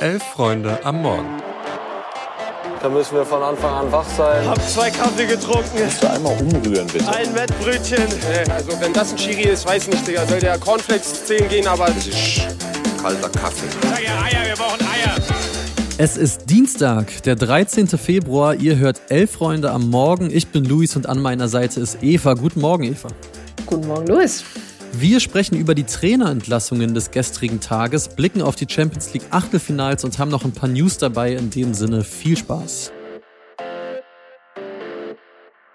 Elf 0.00 0.22
Freunde 0.22 0.78
am 0.84 1.02
Morgen. 1.02 1.42
Da 2.82 2.88
müssen 2.88 3.16
wir 3.16 3.24
von 3.24 3.42
Anfang 3.42 3.72
an 3.72 3.92
wach 3.92 4.06
sein. 4.16 4.46
Hab 4.46 4.60
zwei 4.68 4.90
Kaffee 4.90 5.26
getrunken. 5.26 5.78
Kannst 5.78 6.02
du 6.02 6.10
einmal 6.10 6.36
umrühren, 6.38 6.86
bitte? 6.88 7.08
Ein 7.08 7.34
Wettbrötchen. 7.34 8.04
Also 8.50 8.80
wenn 8.80 8.92
das 8.92 9.12
ein 9.12 9.18
Schiri 9.18 9.48
ist, 9.48 9.66
weiß 9.66 9.88
nicht, 9.88 10.06
Digga. 10.06 10.26
Soll 10.26 10.40
der 10.40 10.58
Cornflakes 10.58 11.24
10 11.26 11.48
gehen, 11.48 11.66
aber... 11.66 11.86
Das 11.86 12.06
ist 12.06 12.40
kalter 13.00 13.28
Kaffee. 13.30 13.66
Sag 13.82 14.02
ja 14.02 14.22
Eier, 14.22 14.48
wir 14.48 14.56
brauchen 14.56 14.80
Eier. 14.80 15.14
Es 15.96 16.16
ist 16.16 16.50
Dienstag, 16.50 17.22
der 17.22 17.36
13. 17.36 17.86
Februar. 17.88 18.54
Ihr 18.56 18.76
hört 18.76 19.00
Elf 19.08 19.32
Freunde 19.32 19.70
am 19.70 19.88
Morgen. 19.90 20.30
Ich 20.30 20.48
bin 20.48 20.64
Luis 20.64 20.96
und 20.96 21.08
an 21.08 21.22
meiner 21.22 21.48
Seite 21.48 21.80
ist 21.80 22.02
Eva. 22.02 22.34
Guten 22.34 22.60
Morgen, 22.60 22.84
Eva. 22.84 23.08
Guten 23.66 23.86
Morgen, 23.86 24.08
Luis. 24.08 24.44
Wir 24.96 25.18
sprechen 25.18 25.56
über 25.56 25.74
die 25.74 25.82
Trainerentlassungen 25.84 26.94
des 26.94 27.10
gestrigen 27.10 27.58
Tages, 27.58 28.08
blicken 28.08 28.42
auf 28.42 28.54
die 28.54 28.66
Champions 28.68 29.12
League 29.12 29.26
Achtelfinals 29.30 30.04
und 30.04 30.20
haben 30.20 30.30
noch 30.30 30.44
ein 30.44 30.52
paar 30.52 30.68
News 30.68 30.98
dabei. 30.98 31.34
In 31.34 31.50
dem 31.50 31.74
Sinne 31.74 32.04
viel 32.04 32.36
Spaß. 32.36 32.92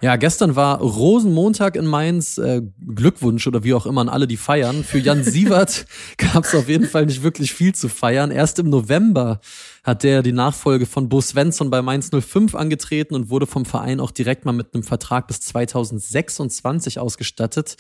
Ja, 0.01 0.15
gestern 0.15 0.55
war 0.55 0.79
Rosenmontag 0.79 1.75
in 1.75 1.85
Mainz. 1.85 2.37
Äh, 2.37 2.61
Glückwunsch 2.95 3.45
oder 3.47 3.65
wie 3.65 3.73
auch 3.73 3.85
immer 3.85 3.99
an 3.99 4.07
alle, 4.07 4.27
die 4.27 4.37
feiern. 4.37 4.85
Für 4.85 4.97
Jan 4.97 5.23
Sievert 5.25 5.85
gab 6.17 6.45
es 6.45 6.55
auf 6.55 6.69
jeden 6.69 6.87
Fall 6.87 7.05
nicht 7.05 7.21
wirklich 7.21 7.53
viel 7.53 7.75
zu 7.75 7.89
feiern. 7.89 8.31
Erst 8.31 8.59
im 8.59 8.69
November 8.69 9.41
hat 9.83 10.03
der 10.03 10.23
die 10.23 10.31
Nachfolge 10.31 10.85
von 10.85 11.09
Bo 11.09 11.19
Svensson 11.19 11.69
bei 11.69 11.81
Mainz 11.81 12.11
05 12.17 12.55
angetreten 12.55 13.13
und 13.13 13.29
wurde 13.29 13.45
vom 13.45 13.65
Verein 13.65 13.99
auch 13.99 14.11
direkt 14.11 14.45
mal 14.45 14.53
mit 14.53 14.73
einem 14.73 14.83
Vertrag 14.83 15.27
bis 15.27 15.41
2026 15.41 16.97
ausgestattet. 16.97 17.75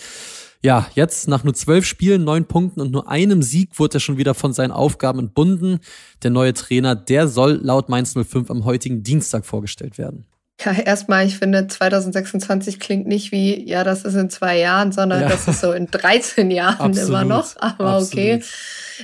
Ja, 0.61 0.87
jetzt 0.95 1.29
nach 1.29 1.45
nur 1.45 1.53
zwölf 1.53 1.85
Spielen, 1.85 2.25
neun 2.25 2.43
Punkten 2.43 2.81
und 2.81 2.91
nur 2.91 3.09
einem 3.09 3.41
Sieg 3.41 3.79
wurde 3.79 3.97
er 3.97 4.01
schon 4.01 4.17
wieder 4.17 4.33
von 4.33 4.51
seinen 4.51 4.71
Aufgaben 4.71 5.19
entbunden. 5.19 5.79
Der 6.21 6.31
neue 6.31 6.53
Trainer, 6.53 6.95
der 6.95 7.29
soll 7.29 7.61
laut 7.63 7.87
Mainz 7.87 8.13
05 8.13 8.51
am 8.51 8.65
heutigen 8.65 9.03
Dienstag 9.03 9.45
vorgestellt 9.45 9.97
werden. 9.97 10.25
Ja, 10.63 10.73
erstmal, 10.73 11.25
ich 11.25 11.37
finde, 11.37 11.67
2026 11.67 12.79
klingt 12.79 13.07
nicht 13.07 13.31
wie, 13.31 13.67
ja, 13.67 13.85
das 13.85 14.03
ist 14.03 14.15
in 14.15 14.29
zwei 14.29 14.57
Jahren, 14.57 14.91
sondern 14.91 15.21
ja. 15.21 15.29
das 15.29 15.47
ist 15.47 15.61
so 15.61 15.71
in 15.71 15.87
13 15.87 16.51
Jahren 16.51 16.79
Absolut. 16.79 17.09
immer 17.09 17.23
noch. 17.23 17.55
Aber 17.57 17.97
Absolut. 17.97 18.13
okay. 18.13 18.43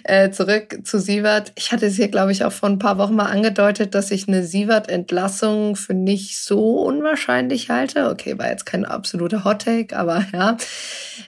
Äh, 0.04 0.32
zurück 0.32 0.80
zu 0.84 1.00
Sievert. 1.00 1.54
Ich 1.56 1.72
hatte 1.72 1.86
es 1.86 1.96
hier, 1.96 2.10
glaube 2.10 2.34
ich, 2.34 2.44
auch 2.44 2.52
vor 2.52 2.68
ein 2.68 2.80
paar 2.80 2.98
Wochen 2.98 3.16
mal 3.16 3.28
angedeutet, 3.28 3.96
dass 3.96 4.12
ich 4.12 4.28
eine 4.28 4.44
Sievert-Entlassung 4.44 5.78
für 5.78 5.94
nicht 5.94 6.38
so 6.38 6.82
unwahrscheinlich 6.82 7.70
halte. 7.70 8.10
Okay, 8.10 8.38
war 8.38 8.50
jetzt 8.50 8.66
kein 8.66 8.84
absoluter 8.84 9.46
Hottake, 9.46 9.96
aber 9.96 10.26
ja. 10.34 10.58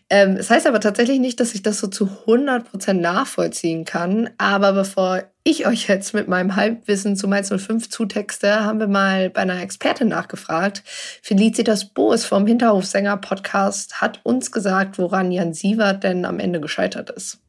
Ähm, 0.10 0.36
es 0.36 0.50
heißt 0.50 0.68
aber 0.68 0.82
tatsächlich 0.82 1.20
nicht, 1.20 1.40
dass 1.40 1.54
ich 1.54 1.64
das 1.64 1.80
so 1.80 1.88
zu 1.88 2.10
100 2.28 2.70
Prozent 2.70 3.02
nachvollziehen 3.02 3.86
kann. 3.86 4.30
Aber 4.38 4.74
bevor 4.74 5.24
ich 5.50 5.66
euch 5.66 5.88
jetzt 5.88 6.14
mit 6.14 6.28
meinem 6.28 6.58
Halbwissen 6.58 7.16
zu 7.16 7.26
Mainz 7.26 7.48
05 7.50 7.90
zutexte, 7.90 8.66
haben 8.66 8.82
wir 8.82 8.88
mal 8.88 9.30
bei 9.30 9.42
einer 9.42 9.62
Expertin 9.62 10.10
nachgefragt. 10.10 10.84
Felicitas 11.22 11.86
Boas 11.86 12.26
vom 12.26 12.46
Hinterhofsänger-Podcast 12.46 14.02
hat 14.02 14.20
uns 14.24 14.52
gesagt, 14.52 14.98
woran 14.98 15.32
Jan 15.32 15.54
Sievert 15.54 16.04
denn 16.04 16.26
am 16.26 16.40
Ende 16.40 16.60
gescheitert 16.60 17.12
ist. 17.12 17.40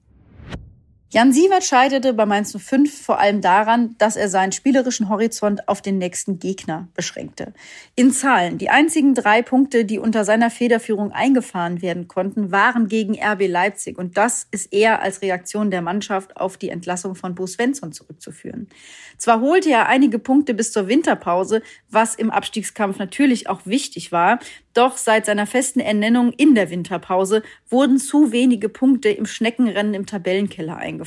Jan 1.11 1.33
Sievert 1.33 1.65
scheiterte 1.65 2.13
bei 2.13 2.27
Mainz 2.27 2.55
05 2.55 3.01
vor 3.01 3.19
allem 3.19 3.41
daran, 3.41 3.95
dass 3.97 4.15
er 4.15 4.29
seinen 4.29 4.53
spielerischen 4.53 5.09
Horizont 5.09 5.67
auf 5.67 5.81
den 5.81 5.97
nächsten 5.97 6.39
Gegner 6.39 6.89
beschränkte. 6.93 7.55
In 7.95 8.13
Zahlen, 8.13 8.59
die 8.59 8.69
einzigen 8.69 9.15
drei 9.15 9.41
Punkte, 9.41 9.87
die 9.87 9.99
unter 9.99 10.27
seiner 10.27 10.51
Federführung 10.51 11.11
eingefahren 11.11 11.81
werden 11.81 12.09
konnten, 12.09 12.53
waren 12.53 12.89
gegen 12.89 13.15
RB 13.19 13.49
Leipzig. 13.49 13.97
Und 13.97 14.19
das 14.19 14.49
ist 14.51 14.71
eher 14.71 15.01
als 15.01 15.23
Reaktion 15.23 15.71
der 15.71 15.81
Mannschaft 15.81 16.37
auf 16.37 16.59
die 16.59 16.69
Entlassung 16.69 17.15
von 17.15 17.35
Bo 17.35 17.47
Svensson 17.47 17.93
zurückzuführen. 17.93 18.69
Zwar 19.17 19.41
holte 19.41 19.71
er 19.71 19.87
einige 19.89 20.19
Punkte 20.19 20.53
bis 20.53 20.73
zur 20.73 20.89
Winterpause, 20.89 21.63
was 21.89 22.17
im 22.17 22.31
Abstiegskampf 22.31 22.99
natürlich 22.99 23.49
auch 23.49 23.63
wichtig 23.65 24.13
war, 24.13 24.41
doch 24.75 24.99
seit 24.99 25.25
seiner 25.25 25.47
festen 25.47 25.81
Ernennung 25.81 26.33
in 26.35 26.55
der 26.55 26.71
Winterpause 26.71 27.43
wurden 27.69 27.99
zu 27.99 28.31
wenige 28.31 28.69
Punkte 28.69 29.09
im 29.09 29.25
Schneckenrennen 29.27 29.95
im 29.95 30.07
Tabellenkeller 30.07 30.77
eingefahren. 30.77 30.98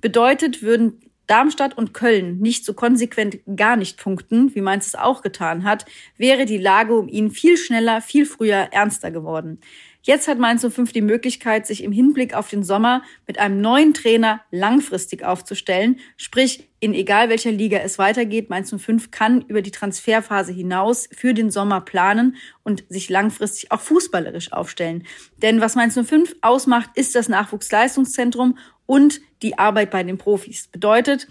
Bedeutet, 0.00 0.62
würden 0.62 1.00
Darmstadt 1.30 1.78
und 1.78 1.94
Köln 1.94 2.40
nicht 2.40 2.64
so 2.64 2.74
konsequent 2.74 3.38
gar 3.54 3.76
nicht 3.76 3.98
punkten, 3.98 4.52
wie 4.56 4.60
Mainz 4.60 4.88
es 4.88 4.96
auch 4.96 5.22
getan 5.22 5.62
hat, 5.62 5.84
wäre 6.16 6.44
die 6.44 6.58
Lage 6.58 6.98
um 6.98 7.06
ihn 7.06 7.30
viel 7.30 7.56
schneller, 7.56 8.00
viel 8.00 8.26
früher 8.26 8.68
ernster 8.72 9.12
geworden. 9.12 9.60
Jetzt 10.02 10.28
hat 10.28 10.38
Mainz 10.38 10.66
05 10.66 10.92
die 10.92 11.02
Möglichkeit, 11.02 11.66
sich 11.66 11.84
im 11.84 11.92
Hinblick 11.92 12.34
auf 12.34 12.48
den 12.48 12.64
Sommer 12.64 13.02
mit 13.26 13.38
einem 13.38 13.60
neuen 13.60 13.92
Trainer 13.92 14.40
langfristig 14.50 15.24
aufzustellen. 15.24 16.00
Sprich, 16.16 16.68
in 16.80 16.94
egal 16.94 17.28
welcher 17.28 17.52
Liga 17.52 17.78
es 17.78 17.98
weitergeht, 17.98 18.48
Mainz 18.48 18.74
05 18.74 19.10
kann 19.10 19.42
über 19.42 19.60
die 19.60 19.70
Transferphase 19.70 20.52
hinaus 20.52 21.08
für 21.14 21.34
den 21.34 21.50
Sommer 21.50 21.82
planen 21.82 22.36
und 22.62 22.82
sich 22.88 23.10
langfristig 23.10 23.70
auch 23.72 23.80
fußballerisch 23.80 24.52
aufstellen. 24.52 25.06
Denn 25.42 25.60
was 25.60 25.76
Mainz 25.76 25.94
05 25.94 26.34
ausmacht, 26.40 26.90
ist 26.94 27.14
das 27.14 27.28
Nachwuchsleistungszentrum 27.28 28.56
und 28.90 29.20
die 29.42 29.56
Arbeit 29.56 29.92
bei 29.92 30.02
den 30.02 30.18
Profis. 30.18 30.66
Bedeutet, 30.66 31.28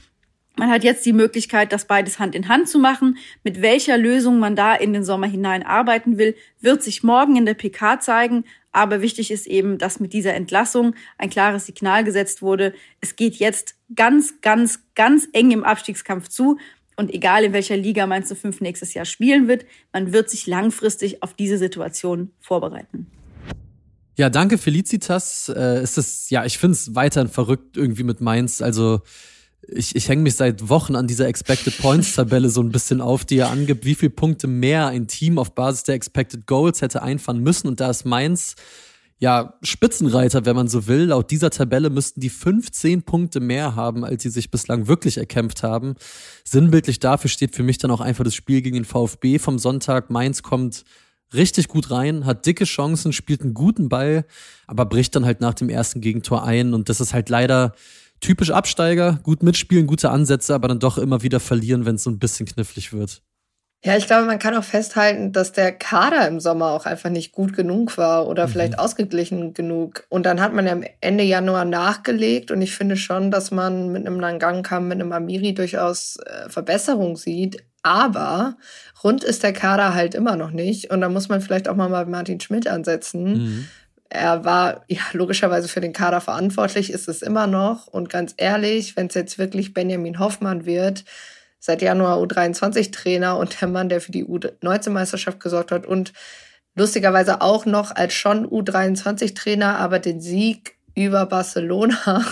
man 0.55 0.69
hat 0.69 0.85
jetzt 0.85 1.05
die 1.05 1.11
Möglichkeit, 1.11 1.73
das 1.73 1.83
beides 1.83 2.17
Hand 2.17 2.33
in 2.33 2.47
Hand 2.47 2.69
zu 2.69 2.79
machen. 2.79 3.17
Mit 3.43 3.61
welcher 3.61 3.97
Lösung 3.97 4.39
man 4.39 4.55
da 4.55 4.75
in 4.75 4.93
den 4.93 5.03
Sommer 5.03 5.27
hinein 5.27 5.63
arbeiten 5.63 6.17
will, 6.17 6.37
wird 6.61 6.81
sich 6.83 7.03
morgen 7.03 7.35
in 7.35 7.45
der 7.45 7.55
PK 7.55 7.99
zeigen. 7.99 8.45
Aber 8.71 9.01
wichtig 9.01 9.29
ist 9.29 9.45
eben, 9.45 9.77
dass 9.77 9.99
mit 9.99 10.13
dieser 10.13 10.35
Entlassung 10.35 10.95
ein 11.17 11.29
klares 11.29 11.65
Signal 11.65 12.05
gesetzt 12.05 12.41
wurde. 12.41 12.73
Es 13.01 13.17
geht 13.17 13.35
jetzt 13.35 13.75
ganz, 13.93 14.39
ganz, 14.39 14.79
ganz 14.95 15.27
eng 15.33 15.51
im 15.51 15.65
Abstiegskampf 15.65 16.29
zu. 16.29 16.59
Und 16.95 17.13
egal 17.13 17.43
in 17.43 17.51
welcher 17.51 17.75
Liga 17.75 18.07
Mainz 18.07 18.33
05 18.33 18.61
nächstes 18.61 18.93
Jahr 18.93 19.03
spielen 19.03 19.49
wird, 19.49 19.65
man 19.91 20.13
wird 20.13 20.29
sich 20.29 20.47
langfristig 20.47 21.23
auf 21.23 21.33
diese 21.33 21.57
Situation 21.57 22.31
vorbereiten. 22.39 23.07
Ja, 24.19 24.29
danke 24.29 24.57
Felicitas. 24.57 25.47
Äh, 25.47 25.77
es 25.77 25.97
ist, 25.97 26.29
ja, 26.29 26.43
ich 26.43 26.57
finde 26.57 26.73
es 26.73 26.93
weiterhin 26.93 27.29
verrückt 27.29 27.77
irgendwie 27.77 28.03
mit 28.03 28.19
Mainz. 28.19 28.61
Also 28.61 28.99
ich, 29.65 29.95
ich 29.95 30.09
hänge 30.09 30.23
mich 30.23 30.35
seit 30.35 30.67
Wochen 30.67 30.97
an 30.97 31.07
dieser 31.07 31.29
Expected 31.29 31.77
Points 31.77 32.15
Tabelle 32.15 32.49
so 32.49 32.61
ein 32.61 32.69
bisschen 32.69 32.99
auf, 32.99 33.23
die 33.23 33.37
ja 33.37 33.49
angibt, 33.49 33.85
wie 33.85 33.95
viele 33.95 34.09
Punkte 34.09 34.47
mehr 34.47 34.87
ein 34.87 35.07
Team 35.07 35.37
auf 35.39 35.55
Basis 35.55 35.83
der 35.83 35.95
Expected 35.95 36.47
Goals 36.47 36.81
hätte 36.81 37.01
einfahren 37.01 37.39
müssen. 37.39 37.69
Und 37.69 37.79
da 37.79 37.89
ist 37.89 38.03
Mainz 38.03 38.55
ja 39.19 39.53
Spitzenreiter, 39.61 40.45
wenn 40.45 40.57
man 40.57 40.67
so 40.67 40.85
will. 40.87 41.05
Laut 41.05 41.31
dieser 41.31 41.49
Tabelle 41.49 41.89
müssten 41.89 42.19
die 42.19 42.29
15 42.29 43.03
Punkte 43.03 43.39
mehr 43.39 43.77
haben, 43.77 44.03
als 44.03 44.23
sie 44.23 44.31
sich 44.31 44.51
bislang 44.51 44.87
wirklich 44.89 45.17
erkämpft 45.17 45.63
haben. 45.63 45.95
Sinnbildlich 46.43 46.99
dafür 46.99 47.29
steht 47.29 47.55
für 47.55 47.63
mich 47.63 47.77
dann 47.77 47.89
auch 47.89 48.01
einfach 48.01 48.25
das 48.25 48.35
Spiel 48.35 48.61
gegen 48.61 48.75
den 48.75 48.85
VfB 48.85 49.39
vom 49.39 49.59
Sonntag. 49.59 50.09
Mainz 50.09 50.43
kommt 50.43 50.83
richtig 51.33 51.67
gut 51.67 51.91
rein, 51.91 52.25
hat 52.25 52.45
dicke 52.45 52.65
Chancen, 52.65 53.13
spielt 53.13 53.41
einen 53.41 53.53
guten 53.53 53.89
Ball, 53.89 54.25
aber 54.67 54.85
bricht 54.85 55.15
dann 55.15 55.25
halt 55.25 55.41
nach 55.41 55.53
dem 55.53 55.69
ersten 55.69 56.01
Gegentor 56.01 56.43
ein. 56.43 56.73
Und 56.73 56.89
das 56.89 57.01
ist 57.01 57.13
halt 57.13 57.29
leider 57.29 57.73
typisch 58.19 58.51
Absteiger, 58.51 59.19
gut 59.23 59.43
mitspielen, 59.43 59.87
gute 59.87 60.09
Ansätze, 60.09 60.53
aber 60.53 60.67
dann 60.67 60.79
doch 60.79 60.97
immer 60.97 61.23
wieder 61.23 61.39
verlieren, 61.39 61.85
wenn 61.85 61.95
es 61.95 62.03
so 62.03 62.09
ein 62.09 62.19
bisschen 62.19 62.45
knifflig 62.45 62.93
wird. 62.93 63.21
Ja, 63.81 63.95
ich 63.95 64.07
glaube, 64.07 64.25
man 64.25 64.39
kann 64.39 64.55
auch 64.55 64.63
festhalten, 64.65 65.31
dass 65.31 65.53
der 65.53 65.71
Kader 65.71 66.27
im 66.27 66.41
Sommer 66.41 66.71
auch 66.71 66.85
einfach 66.85 67.09
nicht 67.09 67.31
gut 67.31 67.55
genug 67.55 67.97
war 67.97 68.27
oder 68.27 68.45
mhm. 68.47 68.51
vielleicht 68.51 68.79
ausgeglichen 68.79 69.53
genug. 69.53 70.05
Und 70.09 70.25
dann 70.25 70.41
hat 70.41 70.53
man 70.53 70.67
ja 70.67 70.77
Ende 70.99 71.23
Januar 71.23 71.63
nachgelegt 71.63 72.51
und 72.51 72.61
ich 72.61 72.75
finde 72.75 72.97
schon, 72.97 73.31
dass 73.31 73.51
man 73.51 73.89
mit 73.93 74.05
einem 74.05 74.17
Nangang 74.17 74.65
mit 74.85 74.99
einem 74.99 75.13
Amiri 75.13 75.53
durchaus 75.53 76.17
äh, 76.17 76.49
Verbesserung 76.49 77.15
sieht. 77.15 77.63
Aber 77.83 78.57
rund 79.03 79.23
ist 79.23 79.43
der 79.43 79.53
Kader 79.53 79.93
halt 79.93 80.15
immer 80.15 80.35
noch 80.35 80.51
nicht 80.51 80.91
und 80.91 81.01
da 81.01 81.09
muss 81.09 81.29
man 81.29 81.41
vielleicht 81.41 81.69
auch 81.69 81.75
mal 81.75 81.89
bei 81.89 82.05
Martin 82.05 82.39
Schmidt 82.39 82.67
ansetzen. 82.67 83.23
Mhm 83.33 83.67
er 84.09 84.43
war 84.43 84.83
ja 84.87 85.01
logischerweise 85.13 85.67
für 85.67 85.81
den 85.81 85.93
Kader 85.93 86.19
verantwortlich, 86.19 86.91
ist 86.91 87.07
es 87.07 87.21
immer 87.21 87.47
noch. 87.47 87.87
Und 87.87 88.09
ganz 88.09 88.33
ehrlich, 88.37 88.97
wenn 88.97 89.07
es 89.07 89.13
jetzt 89.13 89.37
wirklich 89.37 89.73
Benjamin 89.73 90.19
Hoffmann 90.19 90.65
wird, 90.65 91.05
seit 91.59 91.81
Januar 91.81 92.17
U23-Trainer 92.17 93.37
und 93.37 93.61
der 93.61 93.67
Mann, 93.67 93.89
der 93.89 94.01
für 94.01 94.11
die 94.11 94.25
U19-Meisterschaft 94.25 95.39
gesorgt 95.39 95.71
hat 95.71 95.85
und 95.85 96.13
lustigerweise 96.75 97.41
auch 97.41 97.65
noch 97.65 97.95
als 97.95 98.13
schon 98.13 98.47
U23-Trainer, 98.47 99.77
aber 99.77 99.99
den 99.99 100.21
Sieg 100.21 100.78
über 100.99 101.25
Barcelona 101.25 102.25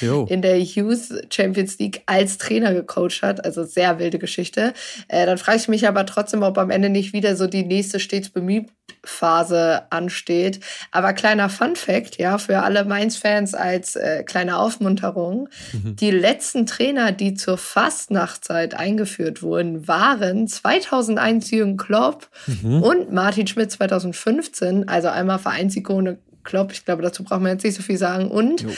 jo. 0.00 0.26
in 0.28 0.42
der 0.42 0.60
Youth 0.60 1.32
Champions 1.32 1.78
League 1.78 2.02
als 2.06 2.38
Trainer 2.38 2.72
gecoacht 2.72 3.22
hat. 3.22 3.44
Also 3.44 3.64
sehr 3.64 3.98
wilde 3.98 4.18
Geschichte. 4.18 4.72
Äh, 5.08 5.26
dann 5.26 5.38
frage 5.38 5.58
ich 5.58 5.68
mich 5.68 5.88
aber 5.88 6.06
trotzdem, 6.06 6.42
ob 6.42 6.58
am 6.58 6.70
Ende 6.70 6.88
nicht 6.88 7.12
wieder 7.12 7.36
so 7.36 7.46
die 7.46 7.64
nächste 7.64 8.00
stets 8.00 8.30
bemüht 8.30 8.68
Phase 9.04 9.82
ansteht. 9.90 10.60
Aber 10.90 11.12
kleiner 11.12 11.48
Fun 11.48 11.76
Fact, 11.76 12.18
ja, 12.18 12.38
für 12.38 12.62
alle 12.62 12.84
Mainz-Fans 12.84 13.54
als 13.54 13.96
äh, 13.96 14.22
kleine 14.24 14.58
Aufmunterung. 14.58 15.48
Mhm. 15.72 15.96
Die 15.96 16.10
letzten 16.10 16.66
Trainer, 16.66 17.12
die 17.12 17.34
zur 17.34 17.58
Fastnachtzeit 17.58 18.74
eingeführt 18.74 19.42
wurden, 19.42 19.86
waren 19.86 20.48
2001 20.48 21.50
Jürgen 21.50 21.76
Klopp 21.76 22.28
mhm. 22.46 22.82
und 22.82 23.12
Martin 23.12 23.46
Schmidt 23.46 23.70
2015. 23.70 24.88
Also 24.88 25.08
einmal 25.08 25.38
Vereinsikone 25.38 26.18
Klopp, 26.44 26.72
ich 26.72 26.84
glaube, 26.84 27.02
dazu 27.02 27.24
braucht 27.24 27.40
man 27.40 27.52
jetzt 27.52 27.64
nicht 27.64 27.74
so 27.74 27.82
viel 27.82 27.98
sagen. 27.98 28.30
Und 28.30 28.62
jo. 28.62 28.70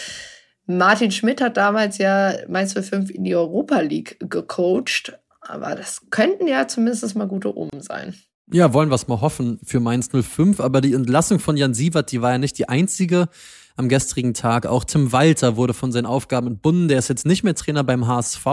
Martin 0.67 1.13
Schmidt 1.13 1.41
hat 1.41 1.57
damals 1.57 1.99
ja 1.99 2.35
Mainz 2.49 2.75
05 2.75 3.11
in 3.11 3.25
die 3.25 3.37
Europa 3.37 3.81
League 3.81 4.17
gecoacht. 4.21 5.19
Aber 5.41 5.75
das 5.75 6.03
könnten 6.11 6.49
ja 6.49 6.67
zumindest 6.67 7.15
mal 7.15 7.29
gute 7.29 7.57
Omen 7.57 7.81
sein. 7.81 8.15
Ja, 8.53 8.73
wollen 8.73 8.91
wir 8.91 8.95
es 8.95 9.09
mal 9.09 9.21
hoffen 9.21 9.59
für 9.65 9.81
Mainz 9.81 10.09
05. 10.13 10.61
Aber 10.61 10.81
die 10.81 10.95
Entlassung 10.95 11.39
von 11.39 11.57
Jan 11.57 11.75
Sievert, 11.75 12.13
die 12.13 12.23
war 12.23 12.33
ja 12.33 12.39
nicht 12.39 12.59
die 12.59 12.69
einzige 12.69 13.29
am 13.77 13.89
gestrigen 13.89 14.35
Tag. 14.35 14.67
Auch 14.67 14.85
Tim 14.85 15.13
Walter 15.13 15.57
wurde 15.57 15.75
von 15.75 15.93
seinen 15.93 16.07
Aufgaben 16.07 16.47
entbunden. 16.47 16.89
Der 16.89 16.99
ist 16.99 17.09
jetzt 17.09 17.27
nicht 17.27 17.45
mehr 17.45 17.55
Trainer 17.55 17.85
beim 17.85 18.07
HSV. 18.07 18.45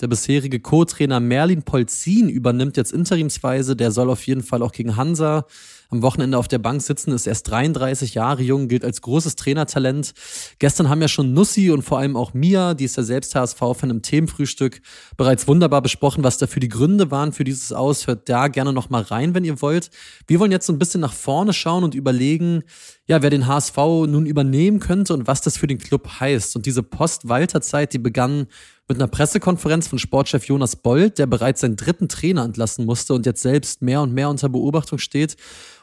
Der 0.00 0.08
bisherige 0.08 0.60
Co-Trainer 0.60 1.20
Merlin 1.20 1.62
Polzin 1.62 2.28
übernimmt 2.28 2.76
jetzt 2.76 2.92
interimsweise. 2.92 3.76
Der 3.76 3.90
soll 3.90 4.10
auf 4.10 4.26
jeden 4.26 4.42
Fall 4.42 4.62
auch 4.62 4.72
gegen 4.72 4.96
Hansa 4.96 5.46
am 5.90 6.02
Wochenende 6.02 6.38
auf 6.38 6.48
der 6.48 6.58
Bank 6.58 6.82
sitzen, 6.82 7.12
ist 7.12 7.26
erst 7.26 7.50
33 7.50 8.14
Jahre 8.14 8.42
jung, 8.42 8.68
gilt 8.68 8.84
als 8.84 9.00
großes 9.00 9.36
Trainertalent. 9.36 10.12
Gestern 10.58 10.88
haben 10.88 11.00
ja 11.00 11.08
schon 11.08 11.32
Nussi 11.32 11.70
und 11.70 11.82
vor 11.82 11.98
allem 11.98 12.16
auch 12.16 12.34
Mia, 12.34 12.74
die 12.74 12.84
ist 12.84 12.96
ja 12.96 13.02
selbst 13.02 13.34
HSV-Fan 13.34 13.90
im 13.90 14.02
Themenfrühstück, 14.02 14.80
bereits 15.16 15.46
wunderbar 15.46 15.82
besprochen, 15.82 16.24
was 16.24 16.38
dafür 16.38 16.60
die 16.60 16.68
Gründe 16.68 17.10
waren 17.10 17.32
für 17.32 17.44
dieses 17.44 17.72
Aus. 17.72 18.06
Hört 18.06 18.28
da 18.28 18.48
gerne 18.48 18.72
nochmal 18.72 19.02
rein, 19.02 19.34
wenn 19.34 19.44
ihr 19.44 19.60
wollt. 19.60 19.90
Wir 20.26 20.40
wollen 20.40 20.52
jetzt 20.52 20.66
so 20.66 20.72
ein 20.72 20.78
bisschen 20.78 21.00
nach 21.00 21.12
vorne 21.12 21.52
schauen 21.52 21.84
und 21.84 21.94
überlegen, 21.94 22.64
ja, 23.06 23.20
wer 23.20 23.28
den 23.28 23.46
HSV 23.46 23.76
nun 23.76 24.24
übernehmen 24.24 24.80
könnte 24.80 25.12
und 25.12 25.26
was 25.26 25.42
das 25.42 25.58
für 25.58 25.66
den 25.66 25.78
Club 25.78 26.08
heißt. 26.20 26.56
Und 26.56 26.64
diese 26.64 26.82
Post-Walter-Zeit, 26.82 27.92
die 27.92 27.98
begann 27.98 28.46
mit 28.88 28.98
einer 28.98 29.08
Pressekonferenz 29.08 29.88
von 29.88 29.98
Sportchef 29.98 30.44
Jonas 30.46 30.76
Bold, 30.76 31.18
der 31.18 31.26
bereits 31.26 31.60
seinen 31.60 31.76
dritten 31.76 32.08
Trainer 32.08 32.44
entlassen 32.44 32.86
musste 32.86 33.12
und 33.12 33.26
jetzt 33.26 33.42
selbst 33.42 33.82
mehr 33.82 34.00
und 34.00 34.14
mehr 34.14 34.30
unter 34.30 34.48
Beobachtung 34.48 34.98
steht. 34.98 35.36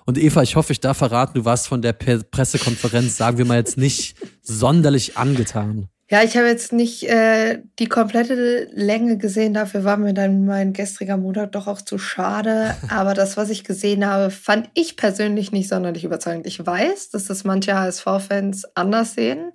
Und 0.06 0.18
Eva, 0.18 0.42
ich 0.42 0.56
hoffe, 0.56 0.74
ich 0.74 0.80
darf 0.80 0.98
verraten, 0.98 1.36
du 1.36 1.46
warst 1.46 1.68
von 1.68 1.84
der 1.84 1.94
Pressekonferenz, 1.94 3.18
sagen 3.18 3.38
wir 3.38 3.46
mal 3.46 3.58
jetzt 3.58 3.78
nicht 3.78 4.16
sonderlich 4.42 5.16
angetan. 5.18 5.91
Ja, 6.12 6.24
ich 6.24 6.36
habe 6.36 6.48
jetzt 6.48 6.74
nicht 6.74 7.04
äh, 7.04 7.60
die 7.80 7.86
komplette 7.86 8.68
Länge 8.74 9.18
gesehen. 9.18 9.54
Dafür 9.54 9.86
war 9.86 9.96
mir 9.96 10.14
dann 10.14 10.44
mein 10.44 10.74
gestriger 10.74 11.16
Montag 11.16 11.54
doch 11.54 11.68
auch 11.68 11.82
zu 11.82 11.98
schade. 11.98 12.76
Aber 12.90 13.14
das, 13.14 13.38
was 13.38 13.50
ich 13.50 13.64
gesehen 13.64 14.06
habe, 14.06 14.30
fand 14.30 14.70
ich 14.74 14.98
persönlich 14.98 15.54
nicht 15.54 15.70
sonderlich 15.70 16.04
überzeugend. 16.04 16.48
Ich 16.48 16.66
weiß, 16.66 17.12
dass 17.12 17.28
das 17.28 17.46
manche 17.46 17.80
HSV-Fans 17.80 18.76
anders 18.76 19.14
sehen. 19.14 19.54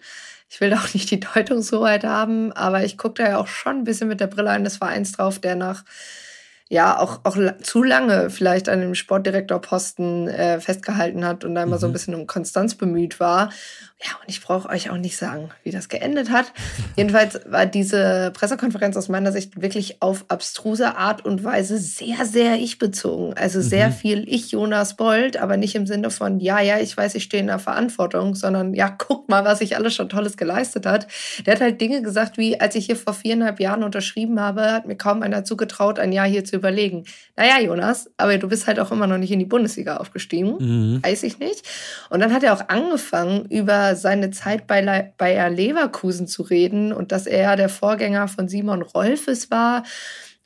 Ich 0.48 0.58
will 0.62 0.72
auch 0.74 0.94
nicht 0.94 1.10
die 1.10 1.20
Deutungshoheit 1.20 2.04
haben, 2.04 2.52
aber 2.52 2.84
ich 2.84 2.96
gucke 2.96 3.22
da 3.22 3.28
ja 3.28 3.38
auch 3.38 3.48
schon 3.48 3.80
ein 3.80 3.84
bisschen 3.84 4.08
mit 4.08 4.20
der 4.20 4.28
Brille 4.28 4.48
eines 4.48 4.78
Vereins 4.78 5.12
drauf, 5.12 5.38
der 5.38 5.56
nach 5.56 5.84
ja 6.68 6.98
auch, 6.98 7.20
auch 7.24 7.36
zu 7.62 7.82
lange 7.82 8.30
vielleicht 8.30 8.68
an 8.68 8.80
dem 8.80 8.94
Sportdirektorposten 8.94 10.28
äh, 10.28 10.60
festgehalten 10.60 11.24
hat 11.24 11.44
und 11.44 11.54
da 11.54 11.62
immer 11.62 11.76
mhm. 11.76 11.80
so 11.80 11.86
ein 11.86 11.90
mhm. 11.90 11.92
bisschen 11.92 12.14
um 12.14 12.26
Konstanz 12.26 12.74
bemüht 12.74 13.20
war. 13.20 13.50
Ja, 14.04 14.10
und 14.20 14.28
ich 14.28 14.42
brauche 14.42 14.68
euch 14.68 14.90
auch 14.90 14.98
nicht 14.98 15.16
sagen, 15.16 15.48
wie 15.62 15.70
das 15.70 15.88
geendet 15.88 16.30
hat. 16.30 16.52
Jedenfalls 16.96 17.40
war 17.46 17.64
diese 17.64 18.30
Pressekonferenz 18.34 18.94
aus 18.94 19.08
meiner 19.08 19.32
Sicht 19.32 19.62
wirklich 19.62 20.02
auf 20.02 20.26
abstruse 20.28 20.96
Art 20.98 21.24
und 21.24 21.44
Weise 21.44 21.78
sehr, 21.78 22.26
sehr 22.26 22.56
ich-bezogen. 22.56 23.32
Also 23.38 23.62
sehr 23.62 23.88
mhm. 23.88 23.92
viel 23.94 24.24
ich, 24.28 24.50
Jonas 24.50 24.96
Bold, 24.96 25.38
aber 25.38 25.56
nicht 25.56 25.74
im 25.74 25.86
Sinne 25.86 26.10
von, 26.10 26.40
ja, 26.40 26.60
ja, 26.60 26.78
ich 26.78 26.94
weiß, 26.94 27.14
ich 27.14 27.22
stehe 27.22 27.40
in 27.40 27.46
der 27.46 27.58
Verantwortung, 27.58 28.34
sondern 28.34 28.74
ja, 28.74 28.90
guck 28.90 29.30
mal, 29.30 29.46
was 29.46 29.62
ich 29.62 29.76
alles 29.76 29.94
schon 29.94 30.10
Tolles 30.10 30.36
geleistet 30.36 30.84
hat. 30.84 31.06
Der 31.46 31.54
hat 31.54 31.62
halt 31.62 31.80
Dinge 31.80 32.02
gesagt, 32.02 32.36
wie 32.36 32.60
als 32.60 32.74
ich 32.74 32.84
hier 32.84 32.96
vor 32.96 33.14
viereinhalb 33.14 33.60
Jahren 33.60 33.82
unterschrieben 33.82 34.38
habe, 34.38 34.72
hat 34.72 34.86
mir 34.86 34.96
kaum 34.96 35.22
einer 35.22 35.44
zugetraut, 35.44 35.98
ein 35.98 36.12
Jahr 36.12 36.28
hier 36.28 36.44
zu 36.44 36.56
überlegen. 36.56 37.04
Naja, 37.34 37.60
Jonas, 37.60 38.10
aber 38.18 38.36
du 38.36 38.48
bist 38.48 38.66
halt 38.66 38.78
auch 38.78 38.92
immer 38.92 39.06
noch 39.06 39.18
nicht 39.18 39.32
in 39.32 39.38
die 39.38 39.46
Bundesliga 39.46 39.96
aufgestiegen. 39.96 40.56
Mhm. 40.58 41.02
Weiß 41.02 41.22
ich 41.22 41.38
nicht. 41.38 41.66
Und 42.10 42.20
dann 42.20 42.34
hat 42.34 42.42
er 42.42 42.52
auch 42.52 42.68
angefangen, 42.68 43.46
über 43.46 43.85
seine 43.94 44.30
Zeit 44.30 44.66
bei 44.66 44.80
Le 44.80 45.12
Bayer 45.16 45.50
Leverkusen 45.50 46.26
zu 46.26 46.42
reden 46.42 46.92
und 46.92 47.12
dass 47.12 47.26
er 47.26 47.56
der 47.56 47.68
Vorgänger 47.68 48.26
von 48.26 48.48
Simon 48.48 48.82
Rolfes 48.82 49.50
war 49.50 49.84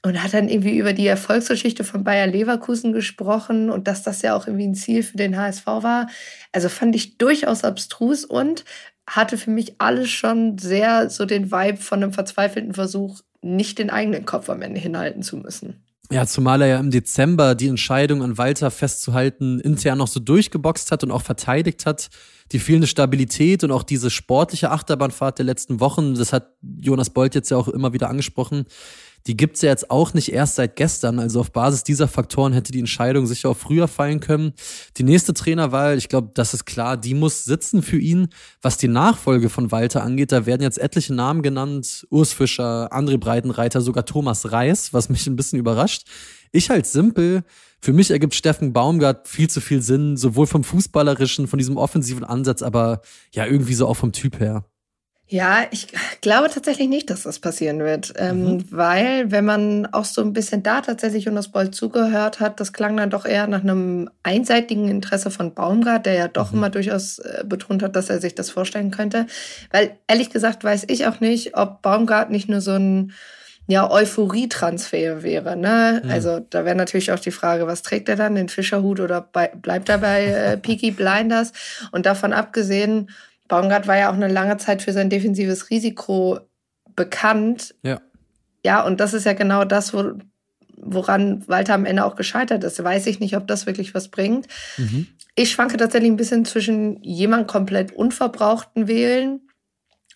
und 0.02 0.22
hat 0.22 0.34
dann 0.34 0.48
irgendwie 0.48 0.78
über 0.78 0.92
die 0.92 1.06
Erfolgsgeschichte 1.06 1.84
von 1.84 2.04
Bayer 2.04 2.26
Leverkusen 2.26 2.92
gesprochen 2.92 3.70
und 3.70 3.87
dass 3.87 4.02
das 4.02 4.22
ja 4.22 4.34
auch 4.34 4.46
irgendwie 4.46 4.66
ein 4.66 4.75
Ziel 4.75 5.02
für 5.02 5.16
den 5.16 5.37
HSV 5.37 5.66
war. 5.66 6.08
Also 6.52 6.69
fand 6.69 6.94
ich 6.96 7.19
durchaus 7.19 7.64
abstrus 7.64 8.25
und 8.25 8.64
hatte 9.06 9.37
für 9.37 9.50
mich 9.50 9.75
alles 9.78 10.08
schon 10.10 10.58
sehr 10.58 11.10
so 11.10 11.26
den 11.26 11.50
Vibe 11.50 11.78
von 11.78 12.02
einem 12.02 12.12
verzweifelten 12.12 12.75
Versuch, 12.75 13.20
nicht 13.42 13.78
den 13.78 13.90
eigenen 13.90 14.25
Kopf 14.25 14.48
am 14.48 14.62
Ende 14.62 14.81
hinhalten 14.81 15.22
zu 15.22 15.37
müssen. 15.37 15.82
Ja, 16.12 16.27
zumal 16.27 16.61
er 16.62 16.69
ja 16.69 16.81
im 16.81 16.91
Dezember 16.91 17.55
die 17.55 17.69
Entscheidung 17.69 18.23
an 18.25 18.37
Walter 18.37 18.73
festzuhalten 18.73 19.61
intern 19.61 19.99
noch 19.99 20.09
so 20.09 20.19
durchgeboxt 20.19 20.91
hat 20.91 21.05
und 21.05 21.12
auch 21.12 21.23
verteidigt 21.23 21.87
hat. 21.87 22.11
Die 22.51 22.59
fehlende 22.59 22.89
Stabilität 22.89 23.62
und 23.62 23.71
auch 23.71 23.85
diese 23.85 24.11
sportliche 24.11 24.73
Achterbahnfahrt 24.73 25.39
der 25.39 25.47
letzten 25.47 25.79
Wochen, 25.79 26.17
das 26.17 26.33
hat 26.33 26.49
Jonas 26.81 27.11
Bolt 27.11 27.37
jetzt 27.37 27.51
ja 27.51 27.57
auch 27.57 27.69
immer 27.69 27.93
wieder 27.93 28.11
angesprochen, 28.11 28.67
die 29.26 29.37
gibt's 29.37 29.62
ja 29.62 29.70
jetzt 29.70 29.90
auch 29.90 30.14
nicht 30.14 30.32
erst 30.32 30.56
seit 30.56 30.76
gestern. 30.76 31.19
Also 31.19 31.40
auf 31.40 31.52
Basis 31.52 31.84
dieser 31.84 32.08
Faktoren 32.08 32.52
hätte 32.52 32.72
die 32.72 32.78
Entscheidung 32.78 33.26
sicher 33.26 33.50
auch 33.50 33.56
früher 33.56 33.88
fallen 33.88 34.20
können. 34.20 34.52
Die 34.96 35.02
nächste 35.02 35.34
Trainerwahl, 35.34 35.99
ich 35.99 36.08
glaube, 36.08 36.31
das 36.34 36.55
ist 36.55 36.64
klar, 36.64 36.96
die 36.96 37.14
muss 37.14 37.44
sitzen 37.44 37.82
für 37.82 37.99
ihn. 37.99 38.28
Was 38.62 38.76
die 38.76 38.88
Nachfolge 38.88 39.49
von 39.49 39.70
Walter 39.70 40.02
angeht, 40.02 40.32
da 40.32 40.46
werden 40.46 40.62
jetzt 40.62 40.78
etliche 40.78 41.14
Namen 41.14 41.43
genannt. 41.43 42.06
Urs 42.11 42.32
Fischer, 42.32 42.93
André 42.93 43.19
Breitenreiter, 43.19 43.81
sogar 43.81 44.06
Thomas 44.06 44.52
Reis, 44.52 44.93
was 44.93 45.08
mich 45.08 45.26
ein 45.26 45.37
bisschen 45.37 45.58
überrascht. 45.58 46.06
Ich 46.52 46.70
halt 46.70 46.87
simpel. 46.87 47.44
Für 47.81 47.93
mich 47.93 48.11
ergibt 48.11 48.34
Steffen 48.34 48.73
Baumgart 48.73 49.28
viel 49.28 49.49
zu 49.49 49.61
viel 49.61 49.81
Sinn, 49.81 50.16
sowohl 50.16 50.46
vom 50.46 50.64
fußballerischen, 50.64 51.46
von 51.46 51.58
diesem 51.58 51.76
offensiven 51.76 52.25
Ansatz, 52.25 52.61
aber 52.61 53.00
ja, 53.32 53.46
irgendwie 53.46 53.75
so 53.75 53.87
auch 53.87 53.94
vom 53.94 54.12
Typ 54.12 54.38
her. 54.38 54.64
Ja, 55.32 55.65
ich 55.71 55.87
glaube 56.23 56.50
tatsächlich 56.50 56.88
nicht, 56.88 57.09
dass 57.09 57.23
das 57.23 57.38
passieren 57.38 57.79
wird, 57.79 58.12
ähm, 58.17 58.43
mhm. 58.43 58.65
weil 58.73 59.31
wenn 59.31 59.44
man 59.44 59.87
auch 59.87 60.05
so 60.05 60.23
ein 60.23 60.32
bisschen 60.32 60.65
da 60.65 60.81
tatsächlich 60.81 61.27
Jonas 61.27 61.53
Boll 61.53 61.71
zugehört 61.71 62.41
hat, 62.41 62.59
das 62.59 62.73
klang 62.73 62.97
dann 62.97 63.11
doch 63.11 63.25
eher 63.25 63.47
nach 63.47 63.62
einem 63.62 64.11
einseitigen 64.25 64.88
Interesse 64.88 65.31
von 65.31 65.55
Baumgart, 65.55 66.05
der 66.05 66.15
ja 66.15 66.27
doch 66.27 66.50
mhm. 66.50 66.59
immer 66.59 66.71
durchaus 66.71 67.21
äh, 67.21 67.44
betont 67.47 67.85
hat, 67.85 67.94
dass 67.94 68.11
er 68.11 68.21
sich 68.21 68.35
das 68.35 68.50
vorstellen 68.50 68.91
könnte. 68.91 69.27
Weil 69.71 69.93
ehrlich 70.09 70.31
gesagt 70.31 70.65
weiß 70.65 70.87
ich 70.88 71.06
auch 71.06 71.21
nicht, 71.21 71.56
ob 71.56 71.81
Baumgart 71.81 72.31
nicht 72.31 72.49
nur 72.49 72.61
so 72.61 72.73
ein 72.73 73.12
ja, 73.69 73.88
Euphorie-Transfer 73.88 75.23
wäre. 75.23 75.56
Ne? 75.56 76.03
Mhm. 76.03 76.11
Also 76.11 76.41
da 76.50 76.65
wäre 76.65 76.75
natürlich 76.75 77.12
auch 77.12 77.21
die 77.21 77.31
Frage, 77.31 77.69
was 77.69 77.83
trägt 77.83 78.09
er 78.09 78.17
dann, 78.17 78.35
den 78.35 78.49
Fischerhut 78.49 78.99
oder 78.99 79.21
bei, 79.21 79.53
bleibt 79.55 79.88
er 79.88 79.99
bei 79.99 80.25
äh, 80.25 80.56
Peaky 80.56 80.91
Blinders? 80.91 81.53
Und 81.93 82.05
davon 82.05 82.33
abgesehen, 82.33 83.11
Baumgart 83.50 83.87
war 83.88 83.99
ja 83.99 84.11
auch 84.11 84.14
eine 84.14 84.29
lange 84.29 84.56
Zeit 84.56 84.81
für 84.81 84.93
sein 84.93 85.11
defensives 85.11 85.69
Risiko 85.69 86.38
bekannt. 86.97 87.75
Ja. 87.83 88.00
Ja, 88.64 88.85
und 88.85 89.00
das 89.00 89.12
ist 89.12 89.26
ja 89.26 89.33
genau 89.33 89.64
das, 89.64 89.92
wo, 89.92 90.12
woran 90.76 91.47
Walter 91.49 91.75
am 91.75 91.85
Ende 91.85 92.04
auch 92.04 92.14
gescheitert 92.14 92.62
ist. 92.64 92.83
Weiß 92.83 93.07
ich 93.07 93.21
nicht, 93.21 93.37
ob 93.37 93.47
das 93.49 93.66
wirklich 93.66 93.92
was 93.95 94.09
bringt. 94.09 94.47
Mhm. 94.78 95.09
Ich 95.35 95.50
schwanke 95.50 95.76
tatsächlich 95.76 96.11
ein 96.11 96.16
bisschen 96.16 96.45
zwischen 96.45 97.02
jemand 97.02 97.49
komplett 97.49 97.92
unverbrauchten 97.92 98.87
wählen 98.87 99.40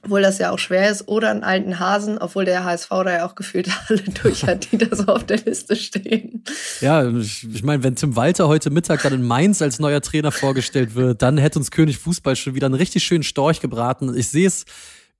obwohl 0.04 0.22
das 0.22 0.38
ja 0.38 0.50
auch 0.50 0.58
schwer 0.58 0.90
ist, 0.90 1.08
oder 1.08 1.30
einen 1.30 1.42
alten 1.42 1.78
Hasen, 1.78 2.18
obwohl 2.18 2.44
der 2.44 2.64
HSV 2.64 2.88
da 2.88 3.12
ja 3.12 3.26
auch 3.26 3.34
gefühlt 3.34 3.68
alle 3.88 4.02
durch 4.22 4.44
hat, 4.44 4.70
die 4.70 4.78
da 4.78 4.94
so 4.94 5.06
auf 5.06 5.24
der 5.24 5.38
Liste 5.38 5.76
stehen. 5.76 6.44
Ja, 6.80 7.08
ich, 7.08 7.46
ich 7.52 7.62
meine, 7.62 7.82
wenn 7.82 7.96
Tim 7.96 8.16
Walter 8.16 8.48
heute 8.48 8.70
Mittag 8.70 9.02
dann 9.02 9.14
in 9.14 9.22
Mainz 9.22 9.62
als 9.62 9.78
neuer 9.78 10.00
Trainer 10.00 10.32
vorgestellt 10.32 10.94
wird, 10.94 11.22
dann 11.22 11.38
hätte 11.38 11.58
uns 11.58 11.70
König 11.70 11.98
Fußball 11.98 12.36
schon 12.36 12.54
wieder 12.54 12.66
einen 12.66 12.74
richtig 12.74 13.04
schönen 13.04 13.22
Storch 13.22 13.60
gebraten. 13.60 14.14
Ich 14.16 14.28
sehe 14.28 14.46
es 14.46 14.64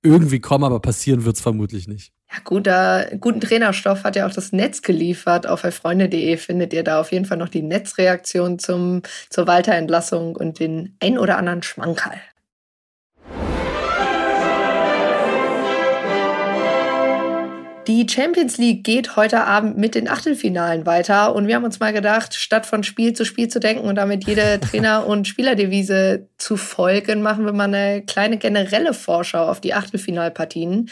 irgendwie 0.03 0.39
kommen, 0.39 0.63
aber 0.63 0.79
passieren 0.79 1.25
wird 1.25 1.35
es 1.35 1.41
vermutlich 1.41 1.87
nicht. 1.87 2.11
Ja, 2.31 2.37
guter, 2.43 3.07
guten 3.19 3.41
Trainerstoff 3.41 4.03
hat 4.03 4.15
ja 4.15 4.27
auch 4.27 4.33
das 4.33 4.51
Netz 4.51 4.81
geliefert. 4.81 5.47
Auf 5.47 5.61
freunde.de 5.61 6.37
findet 6.37 6.73
ihr 6.73 6.83
da 6.83 6.99
auf 6.99 7.11
jeden 7.11 7.25
Fall 7.25 7.37
noch 7.37 7.49
die 7.49 7.61
Netzreaktion 7.61 8.59
zum, 8.59 9.01
zur 9.29 9.47
Walter-Entlassung 9.47 10.35
und 10.35 10.59
den 10.59 10.95
ein 11.01 11.17
oder 11.17 11.37
anderen 11.37 11.63
Schmankerl. 11.63 12.19
Die 17.87 18.07
Champions 18.09 18.57
League 18.57 18.83
geht 18.83 19.15
heute 19.15 19.43
Abend 19.43 19.77
mit 19.77 19.93
den 19.93 20.09
Achtelfinalen 20.09 20.87
weiter 20.87 21.35
und 21.35 21.47
wir 21.47 21.55
haben 21.55 21.65
uns 21.65 21.79
mal 21.79 21.93
gedacht, 21.93 22.33
statt 22.33 22.65
von 22.65 22.83
Spiel 22.83 23.13
zu 23.13 23.25
Spiel 23.25 23.47
zu 23.47 23.59
denken 23.59 23.87
und 23.87 23.95
damit 23.95 24.25
jede 24.27 24.59
Trainer- 24.71 25.05
und 25.05 25.27
Spielerdevise 25.27 26.27
zu 26.37 26.57
folgen, 26.57 27.21
machen 27.21 27.45
wir 27.45 27.53
mal 27.53 27.65
eine 27.65 28.01
kleine 28.01 28.37
generelle 28.37 28.95
Vorschau 28.95 29.47
auf 29.47 29.61
die 29.61 29.75
Achtelfinalpartien. 29.75 30.89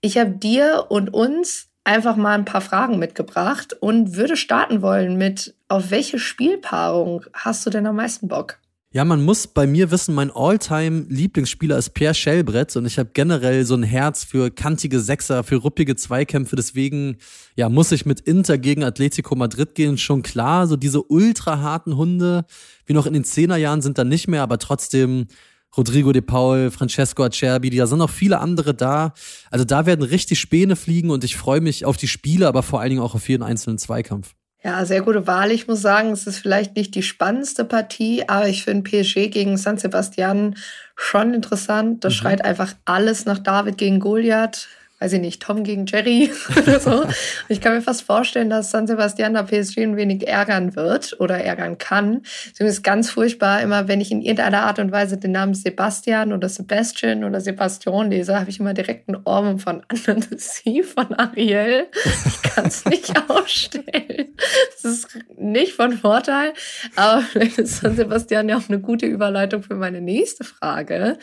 Ich 0.00 0.18
habe 0.18 0.30
dir 0.30 0.86
und 0.88 1.14
uns 1.14 1.68
einfach 1.84 2.16
mal 2.16 2.34
ein 2.34 2.44
paar 2.44 2.60
Fragen 2.60 2.98
mitgebracht 2.98 3.76
und 3.78 4.16
würde 4.16 4.36
starten 4.36 4.82
wollen 4.82 5.16
mit, 5.16 5.54
auf 5.68 5.92
welche 5.92 6.18
Spielpaarung 6.18 7.24
hast 7.34 7.64
du 7.66 7.70
denn 7.70 7.86
am 7.86 7.96
meisten 7.96 8.26
Bock? 8.26 8.58
Ja, 8.94 9.06
man 9.06 9.24
muss 9.24 9.46
bei 9.46 9.66
mir 9.66 9.90
wissen, 9.90 10.14
mein 10.14 10.30
All-Time-Lieblingsspieler 10.30 11.78
ist 11.78 11.94
Pierre 11.94 12.12
Schellbrett 12.12 12.76
und 12.76 12.84
ich 12.84 12.98
habe 12.98 13.08
generell 13.14 13.64
so 13.64 13.74
ein 13.74 13.82
Herz 13.82 14.22
für 14.22 14.50
kantige 14.50 15.00
Sechser, 15.00 15.44
für 15.44 15.56
ruppige 15.56 15.96
Zweikämpfe. 15.96 16.56
Deswegen, 16.56 17.16
ja, 17.56 17.70
muss 17.70 17.90
ich 17.90 18.04
mit 18.04 18.20
Inter 18.20 18.58
gegen 18.58 18.84
Atletico 18.84 19.34
Madrid 19.34 19.74
gehen. 19.74 19.96
Schon 19.96 20.20
klar, 20.20 20.66
so 20.66 20.76
diese 20.76 21.02
ultra 21.02 21.60
harten 21.60 21.96
Hunde, 21.96 22.44
wie 22.84 22.92
noch 22.92 23.06
in 23.06 23.14
den 23.14 23.24
Zehnerjahren 23.24 23.80
sind 23.80 23.96
da 23.96 24.04
nicht 24.04 24.28
mehr, 24.28 24.42
aber 24.42 24.58
trotzdem 24.58 25.26
Rodrigo 25.74 26.12
de 26.12 26.20
Paul, 26.20 26.70
Francesco 26.70 27.24
Acerbi, 27.24 27.70
da 27.70 27.86
sind 27.86 27.96
noch 27.96 28.10
viele 28.10 28.40
andere 28.40 28.74
da. 28.74 29.14
Also 29.50 29.64
da 29.64 29.86
werden 29.86 30.02
richtig 30.02 30.38
Späne 30.38 30.76
fliegen 30.76 31.08
und 31.08 31.24
ich 31.24 31.38
freue 31.38 31.62
mich 31.62 31.86
auf 31.86 31.96
die 31.96 32.08
Spiele, 32.08 32.46
aber 32.46 32.62
vor 32.62 32.82
allen 32.82 32.90
Dingen 32.90 33.02
auch 33.02 33.14
auf 33.14 33.30
jeden 33.30 33.42
einzelnen 33.42 33.78
Zweikampf. 33.78 34.34
Ja, 34.64 34.84
sehr 34.84 35.02
gute 35.02 35.26
Wahl. 35.26 35.50
Ich 35.50 35.66
muss 35.66 35.82
sagen, 35.82 36.12
es 36.12 36.26
ist 36.26 36.38
vielleicht 36.38 36.76
nicht 36.76 36.94
die 36.94 37.02
spannendste 37.02 37.64
Partie, 37.64 38.28
aber 38.28 38.46
ich 38.46 38.62
finde 38.62 38.88
PSG 38.88 39.28
gegen 39.28 39.56
San 39.56 39.76
Sebastian 39.76 40.56
schon 40.94 41.34
interessant. 41.34 42.04
Das 42.04 42.12
mhm. 42.12 42.16
schreit 42.16 42.44
einfach 42.44 42.74
alles 42.84 43.24
nach 43.24 43.38
David 43.38 43.76
gegen 43.76 43.98
Goliath 43.98 44.68
weiß 45.02 45.14
ich 45.14 45.20
nicht, 45.20 45.42
Tom 45.42 45.64
gegen 45.64 45.86
Jerry 45.86 46.30
oder 46.56 46.78
so. 46.78 47.04
ich 47.48 47.60
kann 47.60 47.74
mir 47.74 47.82
fast 47.82 48.02
vorstellen, 48.02 48.48
dass 48.48 48.70
San 48.70 48.86
Sebastian 48.86 49.34
da 49.34 49.42
PSG 49.42 49.78
ein 49.78 49.96
wenig 49.96 50.28
ärgern 50.28 50.76
wird 50.76 51.16
oder 51.18 51.38
ärgern 51.38 51.76
kann. 51.76 52.22
Es 52.52 52.60
ist 52.60 52.84
ganz 52.84 53.10
furchtbar, 53.10 53.62
immer 53.62 53.88
wenn 53.88 54.00
ich 54.00 54.12
in 54.12 54.22
irgendeiner 54.22 54.62
Art 54.62 54.78
und 54.78 54.92
Weise 54.92 55.18
den 55.18 55.32
Namen 55.32 55.54
Sebastian 55.54 56.32
oder 56.32 56.48
Sebastian 56.48 57.24
oder 57.24 57.40
Sebastian 57.40 58.10
lese, 58.10 58.38
habe 58.38 58.50
ich 58.50 58.60
immer 58.60 58.74
direkt 58.74 59.08
einen 59.08 59.22
Ohrwurm 59.24 59.58
von 59.58 59.82
Anandasie 59.88 60.84
von 60.84 61.12
Ariel. 61.14 61.86
Ich 62.24 62.42
kann 62.42 62.66
es 62.66 62.84
nicht 62.86 63.12
ausstellen. 63.28 64.36
Das 64.74 64.84
ist 64.84 65.08
nicht 65.36 65.72
von 65.72 65.94
Vorteil, 65.94 66.52
aber 66.94 67.22
vielleicht 67.22 67.58
ist 67.58 67.78
San 67.78 67.96
Sebastian 67.96 68.48
ja 68.48 68.56
auch 68.56 68.68
eine 68.68 68.78
gute 68.78 69.06
Überleitung 69.06 69.64
für 69.64 69.74
meine 69.74 70.00
nächste 70.00 70.44
Frage. 70.44 71.18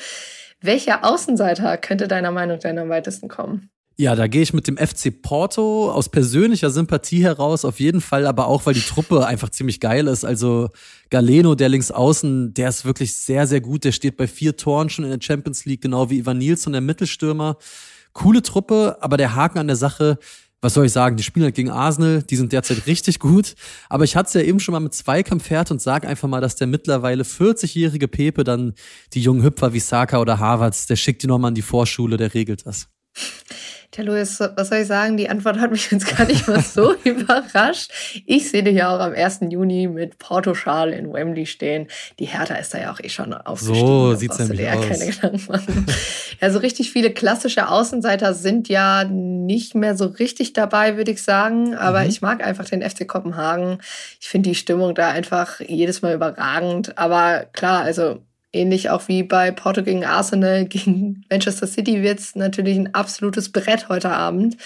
Welcher 0.61 1.05
Außenseiter 1.05 1.77
könnte 1.77 2.07
deiner 2.07 2.31
Meinung 2.31 2.59
nach 2.61 2.81
am 2.81 2.89
weitesten 2.89 3.27
kommen? 3.29 3.69
Ja, 3.99 4.15
da 4.15 4.27
gehe 4.27 4.41
ich 4.41 4.53
mit 4.53 4.65
dem 4.65 4.77
FC 4.77 5.21
Porto 5.21 5.91
aus 5.91 6.07
persönlicher 6.07 6.69
Sympathie 6.69 7.21
heraus, 7.21 7.65
auf 7.65 7.81
jeden 7.81 7.99
Fall, 7.99 8.25
aber 8.27 8.47
auch, 8.47 8.65
weil 8.65 8.73
die 8.73 8.79
Truppe 8.79 9.25
einfach 9.27 9.49
ziemlich 9.49 9.81
geil 9.81 10.07
ist. 10.07 10.23
Also 10.23 10.69
Galeno, 11.09 11.53
der 11.53 11.67
links 11.67 11.91
außen, 11.91 12.53
der 12.53 12.69
ist 12.69 12.85
wirklich 12.85 13.17
sehr, 13.17 13.45
sehr 13.45 13.59
gut. 13.59 13.83
Der 13.83 13.91
steht 13.91 14.15
bei 14.15 14.25
vier 14.25 14.55
Toren 14.55 14.89
schon 14.89 15.03
in 15.03 15.11
der 15.11 15.19
Champions 15.21 15.65
League, 15.65 15.81
genau 15.81 16.09
wie 16.09 16.19
Ivan 16.19 16.37
Nilsson, 16.37 16.71
der 16.71 16.81
Mittelstürmer. 16.81 17.57
Coole 18.13 18.41
Truppe, 18.41 18.97
aber 19.01 19.17
der 19.17 19.35
Haken 19.35 19.59
an 19.59 19.67
der 19.67 19.75
Sache, 19.75 20.17
was 20.61 20.73
soll 20.73 20.85
ich 20.85 20.91
sagen, 20.91 21.15
die 21.15 21.23
spielen 21.23 21.45
halt 21.45 21.55
gegen 21.55 21.69
Arsenal, 21.69 22.23
die 22.23 22.35
sind 22.35 22.51
derzeit 22.51 22.85
richtig 22.85 23.19
gut. 23.19 23.55
Aber 23.87 24.03
ich 24.03 24.15
hatte 24.15 24.27
es 24.27 24.33
ja 24.33 24.41
eben 24.41 24.59
schon 24.59 24.73
mal 24.73 24.79
mit 24.79 24.93
Zweikampf 24.93 25.49
und 25.71 25.81
sag 25.81 26.05
einfach 26.05 26.27
mal, 26.27 26.41
dass 26.41 26.55
der 26.55 26.67
mittlerweile 26.67 27.23
40-jährige 27.23 28.07
Pepe 28.07 28.43
dann 28.43 28.73
die 29.13 29.21
jungen 29.21 29.43
Hüpfer 29.43 29.73
wie 29.73 29.79
Saka 29.79 30.19
oder 30.19 30.39
Harvards, 30.39 30.87
der 30.87 30.95
schickt 30.97 31.23
die 31.23 31.27
nochmal 31.27 31.49
an 31.49 31.55
die 31.55 31.61
Vorschule, 31.61 32.17
der 32.17 32.33
regelt 32.33 32.65
das. 32.65 32.89
Tja, 33.91 34.03
Luis, 34.03 34.39
was 34.39 34.69
soll 34.69 34.79
ich 34.79 34.87
sagen? 34.87 35.17
Die 35.17 35.29
Antwort 35.29 35.59
hat 35.59 35.71
mich 35.71 35.89
jetzt 35.89 36.15
gar 36.15 36.27
nicht 36.27 36.47
mal 36.47 36.61
so 36.61 36.93
überrascht. 37.03 37.91
Ich 38.27 38.51
sehe 38.51 38.61
dich 38.61 38.75
ja 38.75 38.95
auch 38.95 38.99
am 38.99 39.13
1. 39.13 39.39
Juni 39.49 39.87
mit 39.87 40.19
Porto 40.19 40.53
Schal 40.53 40.91
in 40.91 41.11
Wembley 41.11 41.47
stehen. 41.47 41.87
Die 42.19 42.25
Hertha 42.25 42.53
ist 42.55 42.71
da 42.71 42.79
ja 42.79 42.93
auch 42.93 42.99
eh 42.99 43.09
schon 43.09 43.33
aufgestiegen. 43.33 43.87
So 43.87 44.13
sieht's 44.13 44.37
nämlich 44.37 44.59
ja 44.59 44.73
aus. 44.73 44.87
Keine 44.87 45.05
Gedanken 45.07 45.41
machen. 45.47 45.85
Ja, 46.39 46.51
so 46.51 46.59
richtig 46.59 46.91
viele 46.91 47.11
klassische 47.11 47.67
Außenseiter 47.67 48.35
sind 48.35 48.69
ja 48.69 49.05
nicht 49.05 49.73
mehr 49.73 49.97
so 49.97 50.05
richtig 50.05 50.53
dabei, 50.53 50.95
würde 50.95 51.11
ich 51.11 51.23
sagen. 51.23 51.73
Aber 51.73 52.03
mhm. 52.03 52.09
ich 52.09 52.21
mag 52.21 52.45
einfach 52.45 52.65
den 52.65 52.87
FC 52.87 53.07
Kopenhagen. 53.07 53.79
Ich 54.21 54.29
finde 54.29 54.49
die 54.49 54.55
Stimmung 54.55 54.93
da 54.93 55.09
einfach 55.09 55.61
jedes 55.61 56.03
Mal 56.03 56.13
überragend. 56.13 56.95
Aber 56.97 57.47
klar, 57.53 57.81
also 57.81 58.21
ähnlich 58.53 58.89
auch 58.89 59.07
wie 59.07 59.23
bei 59.23 59.51
Porto 59.51 59.83
gegen 59.83 60.05
Arsenal, 60.05 60.65
gegen 60.69 61.25
Manchester 61.29 61.67
City 61.67 62.03
wird 62.03 62.19
es 62.19 62.35
natürlich 62.35 62.77
ein 62.77 62.93
absolutes 62.93 63.51
Brett 63.51 63.89
heute 63.89 64.09
Abend. 64.09 64.57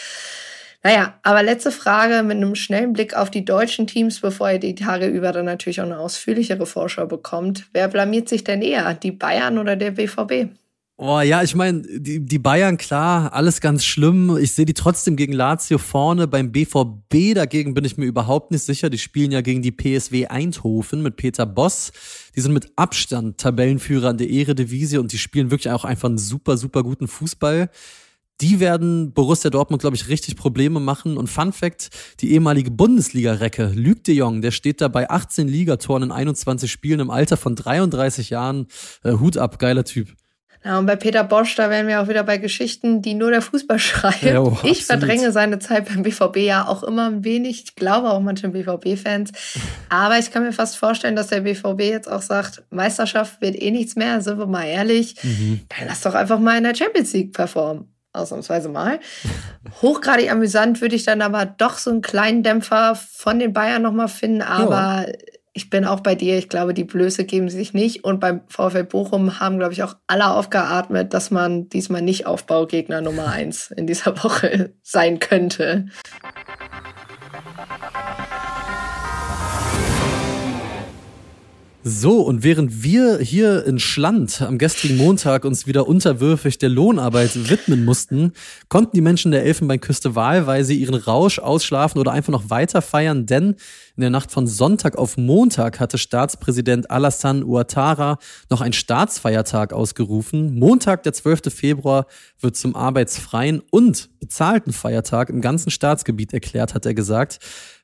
Naja, 0.86 1.18
aber 1.24 1.44
letzte 1.44 1.72
Frage 1.72 2.24
mit 2.24 2.36
einem 2.38 2.56
schnellen 2.56 2.92
Blick 2.92 3.16
auf 3.16 3.32
die 3.32 3.46
deutschen 3.46 3.88
Teams, 3.88 4.20
bevor 4.20 4.52
ihr 4.52 4.60
die 4.60 4.76
Tage 4.76 5.08
über 5.08 5.32
dann 5.32 5.46
natürlich 5.46 5.80
auch 5.80 5.86
eine 5.86 5.98
ausführlichere 5.98 6.66
Vorschau 6.66 7.06
bekommt. 7.06 7.68
Wer 7.72 7.88
blamiert 7.88 8.28
sich 8.28 8.44
denn 8.44 8.62
eher, 8.62 8.94
die 8.94 9.12
Bayern 9.12 9.58
oder 9.58 9.78
der 9.78 9.92
BVB? 9.92 10.50
Oh 10.96 11.20
ja, 11.22 11.42
ich 11.42 11.56
meine, 11.56 11.82
die, 11.82 12.24
die 12.24 12.38
Bayern, 12.38 12.78
klar, 12.78 13.34
alles 13.34 13.62
ganz 13.62 13.84
schlimm. 13.84 14.38
Ich 14.38 14.52
sehe 14.52 14.66
die 14.66 14.76
trotzdem 14.76 15.16
gegen 15.16 15.34
Lazio 15.34 15.80
vorne. 15.80 16.28
Beim 16.28 16.52
BVB 16.52 17.34
dagegen 17.34 17.74
bin 17.74 17.84
ich 17.84 17.98
mir 17.98 18.06
überhaupt 18.06 18.52
nicht 18.52 18.64
sicher. 18.64 18.92
Die 18.92 19.00
spielen 19.00 19.32
ja 19.32 19.42
gegen 19.42 19.64
die 19.64 19.72
PSW 19.72 20.28
Eindhoven 20.28 21.02
mit 21.02 21.16
Peter 21.16 21.48
Boss. 21.48 21.92
Die 22.36 22.42
sind 22.42 22.54
mit 22.54 22.72
Abstand 22.76 23.40
Tabellenführer 23.40 24.10
an 24.10 24.20
der 24.20 24.30
Eredivisie 24.30 25.00
und 25.00 25.12
die 25.12 25.18
spielen 25.18 25.50
wirklich 25.50 25.74
auch 25.74 25.84
einfach 25.84 26.10
einen 26.10 26.20
super, 26.20 26.58
super 26.58 26.84
guten 26.84 27.08
Fußball. 27.08 27.72
Die 28.42 28.60
werden 28.60 29.14
Borussia 29.14 29.50
Dortmund, 29.50 29.82
glaube 29.82 29.96
ich, 29.96 30.10
richtig 30.10 30.36
Probleme 30.36 30.80
machen. 30.80 31.18
Und 31.18 31.28
Fun 31.28 31.54
Fact, 31.54 31.90
die 32.20 32.34
ehemalige 32.34 32.70
Bundesliga-Recke, 32.70 33.72
Luc 33.76 34.04
de 34.04 34.16
Jong, 34.16 34.44
der 34.44 34.52
steht 34.52 34.80
da 34.80 34.90
bei 34.90 35.10
18 35.10 35.48
Ligatoren 35.48 36.04
in 36.04 36.12
21 36.12 36.72
Spielen 36.72 37.00
im 37.00 37.10
Alter 37.10 37.38
von 37.38 37.56
33 37.56 38.30
Jahren. 38.30 38.68
Äh, 39.04 39.14
Hut 39.14 39.38
ab, 39.38 39.58
geiler 39.58 39.86
Typ. 39.86 40.14
Ja, 40.66 40.80
und 40.80 40.86
bei 40.86 40.96
Peter 40.96 41.24
Bosch, 41.24 41.56
da 41.56 41.70
wären 41.70 41.88
wir 41.88 42.02
auch 42.02 42.08
wieder 42.08 42.24
bei 42.24 42.38
Geschichten, 42.38 43.02
die 43.02 43.16
nur 43.16 43.32
der 43.32 43.42
Fußball 43.42 43.80
schreibt. 43.80 44.24
Jo, 44.24 44.58
ich 44.64 44.86
verdränge 44.86 45.32
seine 45.32 45.60
Zeit 45.60 45.90
beim 45.90 46.04
BVB 46.04 46.38
ja 46.38 46.68
auch 46.68 46.84
immer 46.84 47.08
ein 47.08 47.24
wenig. 47.24 47.64
Ich 47.66 47.76
glaube 47.76 48.10
auch 48.10 48.22
manchen 48.22 48.54
BVB-Fans. 48.54 49.32
Aber 49.90 50.18
ich 50.20 50.32
kann 50.32 50.44
mir 50.44 50.54
fast 50.54 50.78
vorstellen, 50.78 51.16
dass 51.16 51.28
der 51.28 51.42
BVB 51.42 51.82
jetzt 51.82 52.10
auch 52.10 52.22
sagt, 52.22 52.64
Meisterschaft 52.70 53.42
wird 53.42 53.62
eh 53.62 53.72
nichts 53.72 53.96
mehr, 53.96 54.22
sind 54.22 54.40
wir 54.40 54.48
mal 54.48 54.66
ehrlich. 54.66 55.16
Mhm. 55.24 55.62
Dann 55.70 55.88
lass 55.88 56.02
doch 56.02 56.14
einfach 56.14 56.40
mal 56.40 56.58
in 56.58 56.64
der 56.64 56.76
Champions 56.76 57.12
League 57.14 57.34
performen. 57.34 57.90
Ausnahmsweise 58.16 58.70
mal. 58.70 59.00
Hochgradig 59.82 60.32
amüsant 60.32 60.82
würde 60.82 60.96
ich 60.96 61.04
dann 61.04 61.24
aber 61.24 61.48
doch 61.48 61.80
so 61.80 61.90
einen 61.90 62.04
kleinen 62.04 62.44
Dämpfer 62.44 62.96
von 62.96 63.40
den 63.40 63.54
Bayern 63.54 63.82
nochmal 63.82 64.08
finden. 64.08 64.44
Aber 64.44 65.08
jo 65.08 65.33
ich 65.56 65.70
bin 65.70 65.86
auch 65.86 66.00
bei 66.00 66.16
dir. 66.16 66.38
Ich 66.38 66.50
glaube, 66.50 66.74
die 66.74 66.84
Blöße 66.84 67.26
geben 67.26 67.48
sich 67.48 67.74
nicht. 67.74 68.04
Und 68.04 68.20
beim 68.20 68.42
VfL 68.48 68.84
Bochum 68.84 69.40
haben, 69.40 69.60
glaube 69.60 69.74
ich, 69.74 69.84
auch 69.84 69.96
alle 70.08 70.32
aufgeatmet, 70.32 71.14
dass 71.14 71.30
man 71.30 71.70
diesmal 71.70 72.02
nicht 72.02 72.26
Aufbaugegner 72.26 73.02
Nummer 73.02 73.28
eins 73.28 73.70
in 73.70 73.86
dieser 73.86 74.18
Woche 74.24 74.74
sein 74.82 75.20
könnte. 75.20 75.86
So, 81.86 82.22
und 82.22 82.44
während 82.44 82.82
wir 82.82 83.20
hier 83.20 83.66
in 83.66 83.78
Schland 83.78 84.42
am 84.42 84.58
gestrigen 84.58 84.96
Montag 84.96 85.44
uns 85.44 85.68
wieder 85.68 85.86
unterwürfig 85.86 86.58
der 86.58 86.70
Lohnarbeit 86.70 87.50
widmen 87.50 87.84
mussten, 87.84 88.32
konnten 88.70 88.96
die 88.96 89.02
Menschen 89.02 89.34
der 89.34 89.44
Elfenbeinküste 89.44 90.16
wahlweise 90.16 90.72
ihren 90.72 90.96
Rausch 90.96 91.40
ausschlafen 91.40 92.00
oder 92.00 92.14
einfach 92.14 92.32
noch 92.32 92.50
weiter 92.50 92.82
feiern, 92.82 93.26
denn 93.26 93.56
in 93.98 94.02
der 94.02 94.10
Nacht 94.10 94.32
von 94.32 94.48
Sonntag 94.48 94.98
auf 94.98 95.18
Montag 95.18 95.82
hatte 95.82 95.98
Staatspräsident 95.98 96.90
Alassane 96.90 97.44
Ouattara 97.44 98.18
noch 98.50 98.62
einen 98.62 98.72
Staatsfeiertag 98.72 99.74
ausgerufen. 99.74 100.58
Montag, 100.58 101.04
der 101.04 101.12
12. 101.12 101.54
Februar, 101.54 102.08
wird 102.40 102.56
zum 102.56 102.78
arbeitsfreien 102.78 103.62
und 103.72 104.10
bezahlten 104.22 104.72
Feiertag 104.72 105.30
im 105.30 105.42
ganzen 105.42 105.70
Staatsgebiet 105.70 106.34
erklärt, 106.34 106.76
hat 106.76 106.86
er 106.86 106.94
gesagt. 106.94 107.40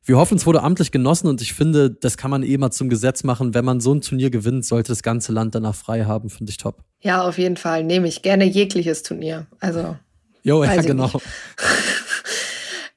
Wir 0.06 0.18
hoffen, 0.18 0.38
es 0.38 0.46
wurde 0.46 0.64
amtlich 0.64 0.92
genossen 0.92 1.28
und 1.28 1.42
ich 1.42 1.54
finde, 1.54 1.92
das 1.92 2.18
kann 2.18 2.32
man 2.32 2.44
eh 2.44 2.58
mal 2.58 2.72
zum 2.72 2.90
Gesetz 2.90 3.24
machen. 3.24 3.54
Wenn 3.54 3.66
man 3.66 3.80
so 3.80 3.94
ein 3.94 4.02
Turnier 4.02 4.30
gewinnt, 4.30 4.66
sollte 4.66 4.92
das 4.92 5.04
ganze 5.04 5.32
Land 5.32 5.56
danach 5.56 5.76
frei 5.76 6.06
haben, 6.06 6.30
finde 6.30 6.50
ich 6.52 6.58
top. 6.58 6.84
Ja, 7.02 7.24
auf 7.28 7.38
jeden 7.38 7.58
Fall. 7.58 7.84
Nehme 7.84 8.08
ich 8.08 8.22
gerne 8.22 8.46
jegliches 8.46 9.04
Turnier. 9.04 9.48
Also. 9.60 9.98
Jo, 10.44 10.64
ja, 10.64 10.82
genau. 10.82 11.12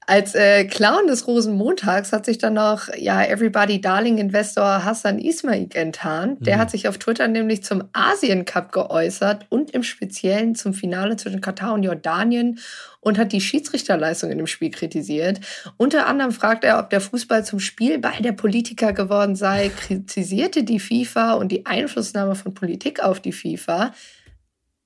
Als 0.07 0.35
äh, 0.35 0.65
Clown 0.65 1.07
des 1.07 1.27
Rosenmontags 1.27 2.13
hat 2.13 2.25
sich 2.25 2.39
dann 2.39 2.55
noch 2.55 2.89
ja 2.97 3.25
Everybody 3.25 3.81
Darling 3.81 4.19
Investor 4.19 4.85
Hassan 4.85 5.19
Ismail 5.19 5.69
enttarnt. 5.75 6.45
Der 6.45 6.57
mhm. 6.57 6.61
hat 6.61 6.71
sich 6.71 6.89
auf 6.89 6.99
Twitter 6.99 7.29
nämlich 7.29 7.63
zum 7.63 7.85
Asien 7.93 8.45
Cup 8.45 8.73
geäußert 8.73 9.47
und 9.49 9.71
im 9.71 9.83
Speziellen 9.83 10.55
zum 10.55 10.75
Finale 10.75 11.17
zwischen 11.17 11.41
Katar 11.41 11.75
und 11.75 11.85
Jordanien 11.85 12.59
und 13.01 13.19
hat 13.19 13.33
die 13.33 13.41
Schiedsrichterleistung 13.41 14.31
in 14.31 14.39
dem 14.39 14.47
Spiel 14.47 14.71
kritisiert. 14.71 15.41
Unter 15.77 16.07
anderem 16.07 16.33
fragt 16.33 16.65
er, 16.65 16.79
ob 16.79 16.91
der 16.91 17.01
Fußball 17.01 17.45
zum 17.45 17.61
Spielball 17.61 18.21
der 18.21 18.33
Politiker 18.33 18.93
geworden 18.93 19.37
sei, 19.37 19.71
kritisierte 19.71 20.65
die 20.65 20.81
FIFA 20.81 21.35
und 21.35 21.51
die 21.51 21.67
Einflussnahme 21.67 22.35
von 22.35 22.55
Politik 22.55 23.03
auf 23.03 23.21
die 23.21 23.33
FIFA 23.33 23.93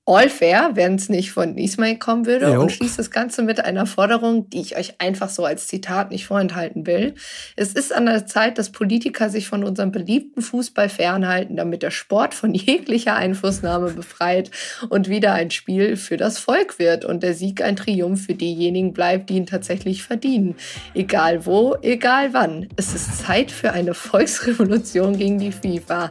all 0.07 0.29
fair, 0.29 0.71
wenn 0.75 0.95
es 0.95 1.09
nicht 1.09 1.31
von 1.31 1.57
Ismail 1.57 1.97
kommen 1.97 2.25
würde 2.25 2.53
jo. 2.53 2.61
und 2.61 2.71
schließt 2.71 2.97
das 2.97 3.11
Ganze 3.11 3.43
mit 3.43 3.63
einer 3.63 3.85
Forderung, 3.85 4.49
die 4.49 4.61
ich 4.61 4.77
euch 4.77 5.01
einfach 5.01 5.29
so 5.29 5.43
als 5.43 5.67
Zitat 5.67 6.11
nicht 6.11 6.25
vorenthalten 6.25 6.87
will. 6.87 7.13
Es 7.57 7.73
ist 7.73 7.93
an 7.93 8.05
der 8.05 8.25
Zeit, 8.25 8.57
dass 8.57 8.71
Politiker 8.71 9.29
sich 9.29 9.49
von 9.49 9.65
unserem 9.65 9.91
beliebten 9.91 10.41
Fußball 10.41 10.87
fernhalten, 10.87 11.57
damit 11.57 11.83
der 11.83 11.91
Sport 11.91 12.33
von 12.33 12.53
jeglicher 12.53 13.15
Einflussnahme 13.15 13.91
befreit 13.91 14.49
und 14.87 15.09
wieder 15.09 15.33
ein 15.33 15.51
Spiel 15.51 15.97
für 15.97 16.15
das 16.15 16.39
Volk 16.39 16.79
wird 16.79 17.03
und 17.03 17.21
der 17.21 17.33
Sieg 17.33 17.61
ein 17.61 17.75
Triumph 17.75 18.25
für 18.27 18.35
diejenigen 18.35 18.93
bleibt, 18.93 19.29
die 19.29 19.35
ihn 19.35 19.45
tatsächlich 19.45 20.03
verdienen. 20.03 20.55
Egal 20.93 21.45
wo, 21.45 21.75
egal 21.81 22.33
wann. 22.33 22.69
Es 22.77 22.95
ist 22.95 23.25
Zeit 23.25 23.51
für 23.51 23.73
eine 23.73 23.93
Volksrevolution 23.93 25.17
gegen 25.17 25.37
die 25.37 25.51
FIFA. 25.51 26.09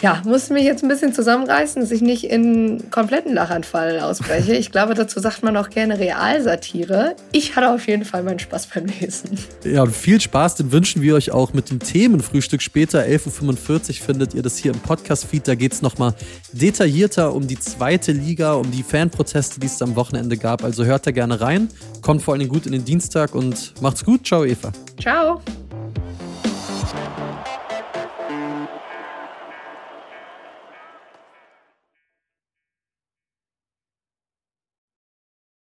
Ja, 0.00 0.22
muss 0.24 0.50
mich 0.50 0.64
jetzt 0.64 0.82
ein 0.82 0.88
bisschen 0.88 1.12
zusammenreißen, 1.12 1.82
dass 1.82 1.90
ich 1.90 2.02
nicht 2.02 2.24
in 2.24 2.90
kompletten 2.90 3.34
Lachanfall 3.34 4.00
ausbreche. 4.00 4.54
Ich 4.54 4.70
glaube, 4.70 4.94
dazu 4.94 5.18
sagt 5.20 5.42
man 5.42 5.56
auch 5.56 5.70
gerne 5.70 5.98
Realsatire. 5.98 7.16
Ich 7.32 7.56
hatte 7.56 7.70
auf 7.70 7.86
jeden 7.86 8.04
Fall 8.04 8.22
meinen 8.22 8.38
Spaß 8.38 8.68
beim 8.68 8.86
Lesen. 8.86 9.38
Ja, 9.64 9.82
und 9.82 9.94
viel 9.94 10.20
Spaß, 10.20 10.56
den 10.56 10.72
wünschen 10.72 11.02
wir 11.02 11.14
euch 11.14 11.32
auch 11.32 11.52
mit 11.52 11.70
dem 11.70 11.80
Themenfrühstück 11.80 12.62
später. 12.62 13.00
11.45 13.00 13.88
Uhr 13.88 14.06
findet 14.06 14.34
ihr 14.34 14.42
das 14.42 14.56
hier 14.56 14.72
im 14.72 14.80
Podcast-Feed. 14.80 15.48
Da 15.48 15.54
geht 15.54 15.72
es 15.72 15.82
nochmal 15.82 16.14
detaillierter 16.52 17.34
um 17.34 17.46
die 17.46 17.58
zweite 17.58 18.12
Liga, 18.12 18.54
um 18.54 18.70
die 18.70 18.82
Fanproteste, 18.82 19.58
die 19.58 19.66
es 19.66 19.82
am 19.82 19.96
Wochenende 19.96 20.36
gab. 20.36 20.62
Also 20.62 20.84
hört 20.84 21.06
da 21.06 21.10
gerne 21.10 21.40
rein. 21.40 21.68
Kommt 22.02 22.22
vor 22.22 22.34
allem 22.34 22.48
gut 22.48 22.66
in 22.66 22.72
den 22.72 22.84
Dienstag 22.84 23.34
und 23.34 23.74
macht's 23.80 24.04
gut. 24.04 24.26
Ciao, 24.26 24.44
Eva. 24.44 24.72
Ciao. 25.00 25.40